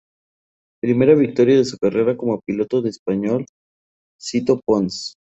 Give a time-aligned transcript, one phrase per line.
[0.81, 3.45] Primera victoria de su carrera como piloto del español
[4.19, 5.15] Sito Pons.